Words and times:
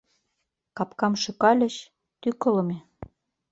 Капкам 0.77 1.13
шӱкальыч— 1.21 1.75
тӱкылымӧ. 2.21 2.77